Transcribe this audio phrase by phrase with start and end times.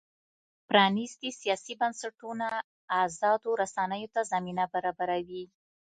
[0.69, 2.47] پرانیستي سیاسي بنسټونه
[3.03, 5.43] ازادو رسنیو ته زمینه برابروي.